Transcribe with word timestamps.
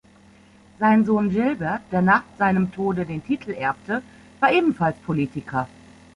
Sein 0.79 1.05
Sohn 1.05 1.29
Gilbert, 1.29 1.81
der 1.91 2.01
nach 2.01 2.23
seinem 2.39 2.71
Tode 2.71 3.05
den 3.05 3.23
Titel 3.23 3.51
erbte, 3.51 4.01
war 4.39 4.51
ebenfalls 4.51 4.97
Politiker. 4.97 5.67